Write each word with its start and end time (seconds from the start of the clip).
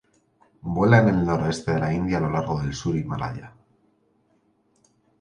Vuela 0.75 0.97
en 0.97 1.09
el 1.09 1.23
noroeste 1.27 1.73
de 1.75 1.79
la 1.79 1.93
India 1.93 2.17
a 2.17 2.21
lo 2.21 2.31
largo 2.31 2.59
del 2.59 2.73
sur 2.73 2.97
Himalaya. 2.97 3.53